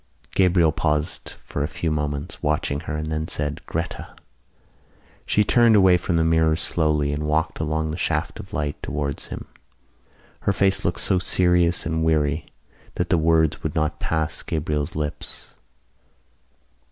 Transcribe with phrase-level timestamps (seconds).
[0.31, 4.07] Gabriel paused for a few moments, watching her, and then said: "Gretta!"
[5.27, 9.27] She turned away from the mirror slowly and walked along the shaft of light towards
[9.27, 9.45] him.
[10.39, 12.47] Her face looked so serious and weary
[12.95, 15.49] that the words would not pass Gabriel's lips.